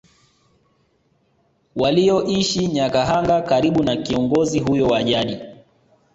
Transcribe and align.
Walioishi 1.75 2.67
Nyakahanga 2.67 3.41
karibu 3.41 3.83
na 3.83 3.95
kiongozi 3.95 4.59
huyo 4.59 4.87
wa 4.87 5.03
jadi 5.03 5.39